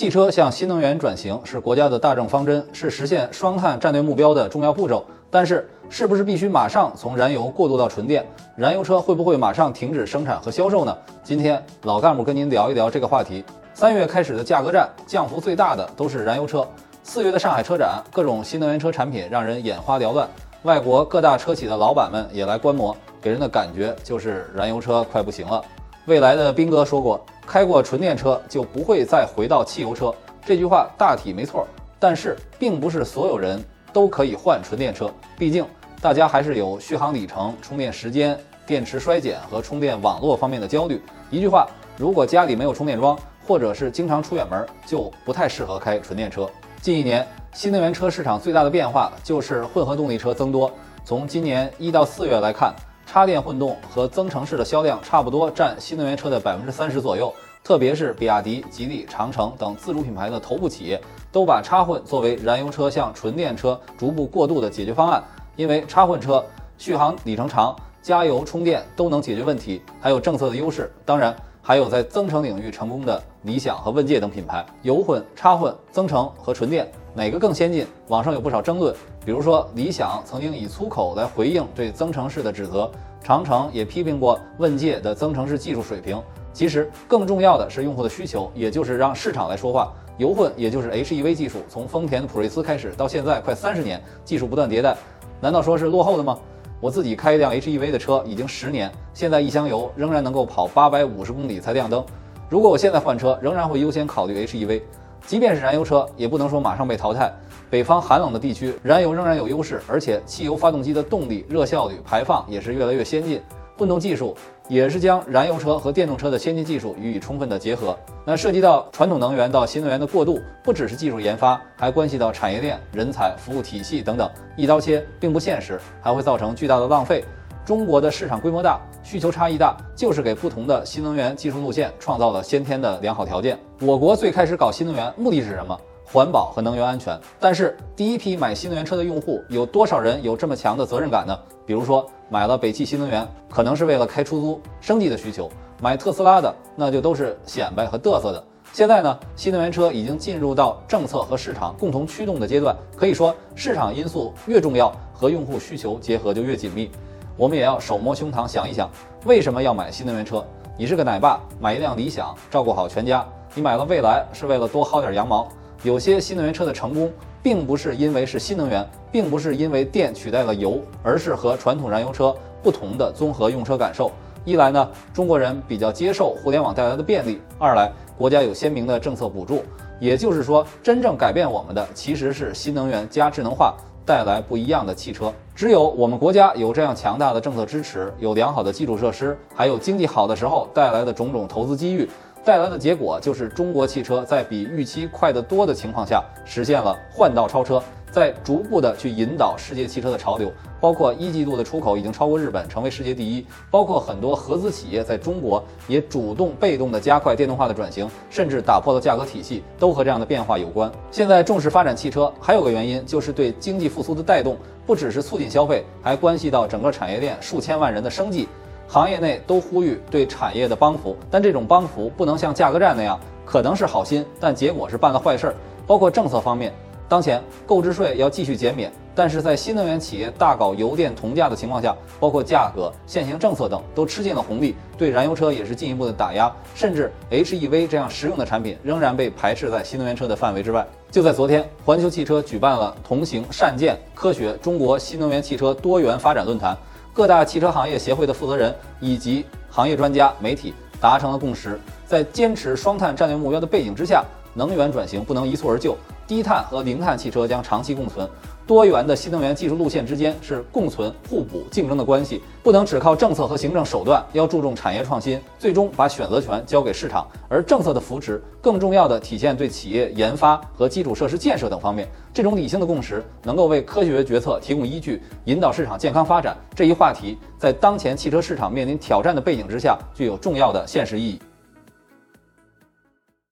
[0.00, 5.04] 汽车向新能源转型是国家的大政方针，是实现双碳战略目标的重要步骤。
[5.30, 8.26] 但是，是不是必须马上从燃油过渡到纯电？
[8.56, 10.98] 燃油车会不会马上停止生产和销售呢？
[11.22, 13.44] 今天老干部跟您聊一聊这个话题。
[13.74, 16.66] 三月开始的价格战，降幅最大的都是燃油车。
[17.02, 20.26] 四月的上海车展，各种新能源车产品让人眼花缭乱。
[20.62, 25.62] 外国各大车企的老板们也来观摩，给人的感觉就是燃油车快不行了。
[26.06, 30.14] 未来的斌哥说过，开过纯电车就不会再回到汽油车。
[30.46, 31.66] 这句话大体没错，
[31.98, 33.60] 但是并不是所有人
[33.92, 35.12] 都可以换纯电车。
[35.36, 35.66] 毕竟
[36.00, 41.02] 大家还是有续航里程、充电时间、电池衰减和充电网络方面的焦虑。
[41.28, 41.66] 一句话，
[41.96, 46.48] 如果家里没有充电桩，或者是经常出远门，就不太适合开纯电车。
[46.80, 50.70] 近一年，新能源车市场最大的变化就是混合动力车增多。
[51.04, 52.72] 从今年一到四月来看。
[53.12, 61.02] 插电混动和增程式的销量差不多占新能源车的百分之三十左右，特别是比亚迪、吉利、长城等自主品牌的头部企业，
[61.32, 65.20] 都把插混作为燃油车向纯电车逐步过渡的解决方案。
[65.56, 66.44] 因为插混车
[66.78, 70.88] 续航里程长，加油充电都能解决问题，还有政策的优势。
[71.04, 74.64] 当然，还有在增程领域成功的理想和问界等品牌。
[74.82, 76.90] 油混、插混、增程和纯电。
[77.14, 77.86] 哪个更先进？
[78.08, 78.94] 网上有不少争论。
[79.24, 82.90] 比如说，理想曾经以粗口来回应对增程式的指责，
[83.22, 86.20] 长城也批评过问界的增程式技术水平。
[86.52, 89.92] 其实，更重要的是用户的需求，也就是让市场来说话。
[90.18, 94.96] 油混，也就是 HEV 技术，从丰田普锐斯开始到现在快三十年，技术不断迭代，
[95.40, 96.38] 难道说是落后的吗？
[96.80, 102.02] 我自己开一辆 HEV 的车已经十年，现在一箱油仍然能够跑八百五十公里才亮灯。
[102.48, 104.80] 如果我现在换车，仍然会优先考虑 HEV。
[105.26, 107.30] 即便是燃油车，也不能说马上被淘汰。
[107.68, 113.42] 北方寒冷的地区，燃油仍然有优势，而且汽油发动机的动力、热效率、排放也是越来越先进。
[113.80, 114.36] 混动技术
[114.68, 117.98] 也是将燃油车和电动车的先进技术予以充分的结合。
[118.26, 127.24] 那涉及到传统能源到新能源的过渡，不只是技术研发，还关系到产业链、人才、服务体系等等，一刀切并不现实，还会造成巨大的浪费。
[127.64, 133.58] 中国的市场规模大，需求差异大，就是给不同的新能源技术路线创造了先天的良好条件。
[133.80, 135.74] 我国最开始搞新能源，目的是什么？
[136.04, 137.18] 环保和能源安全。
[137.38, 141.38] 但是第一批买新能源车的用户，有多少人有这么强的责任感呢？
[141.64, 145.48] 比如说买了北汽新能源，可能是为了开出租、升级的需求；
[145.82, 148.42] 买特斯拉的，那就都是显摆和嘚瑟的。
[148.72, 156.88] 现在呢，新能源车已经进入到政策和市场共同驱动的阶段，可以说市场因素越重要，和用户需求结合就越紧密。
[157.36, 158.88] 我们也要手摸胸膛想一想，
[159.24, 160.44] 为什么要买新能源车？
[160.78, 163.24] 你是个奶爸，买一辆理想，照顾好全家；
[163.56, 165.48] 你买了蔚来，是为了多薅点羊毛。
[165.82, 167.10] 有些新能源车的成功，
[167.42, 174.10] 并不是因为是新能源，并不是因为电取代了油，而是和传统燃油车不同的综合用车感受。
[174.44, 179.62] 一来呢，中国人比较接受互联网带来的便利；二来，国家有鲜明的政策补助。
[179.98, 183.74] 也就是说，真正改变我们的，其实是新能源加智能化。
[184.02, 192.08] 带来不一样的汽车，只有我们国家有这样强大的政策支持，有良好的基础设施，还有经济好的时候带来的种种投资机遇，
[192.44, 197.82] 带来的结果就是中国汽车在比预期快得多的情况下，实现了换道超车。
[198.12, 203.46] 在逐步的去引导世界汽车的潮流，包括一季度的出口已经超过日本，成为世界第一。
[203.70, 210.90] 包括很多合资企业在中国也主动被动的加快电动化的转型，甚至打破了价格体系，都和这样的变化有关。
[211.12, 218.48] 现在重视发展汽车，还有个原因就是对经济复苏的带动，不只是促进消费，还关系到整个产业链数千万人的生计。
[218.92, 225.54] 行业内都呼吁对产业的帮扶，但这种帮扶不能像价格战那样，可能是好心，但结果是办了坏事儿。
[225.86, 226.74] 包括政策方面。
[227.08, 240.86] 当前购置税要继续减免，但是在新能源企业大搞油电同价的情况下，包括价格、现行政策等都吃尽了红利，对燃油车也是进一步的打压，甚至 HEV 这样实用的产品仍然被排斥在新能源车的范围之外。
[241.10, 246.76] 就在昨天，环球汽车举办了同行善建科学中国新能源汽车多元发展论坛，
[247.12, 255.96] 各大汽车行业协会的负责人以及行业专家、媒体达成了共识，在坚持双碳战略目标的背景之下，能源转型不能一蹴而就。
[256.30, 258.24] 低碳和零碳汽车将长期共存，
[258.64, 267.26] 多元的新能源技术路线之间是共存、互补、竞争的关系，不能只靠政策和行政手段，要注重产业创新，最终把选择权交给市场。
[267.48, 272.06] 而政策的扶持，更重要的体现对企业研发和基础设施建设等方面。
[272.32, 276.56] 这种理性的共识，能够为科学决策提供依据，引导市场健康发展。
[276.76, 281.40] 这一话题在当前汽车市场面临挑战的背景之下，具有重要的现实意义。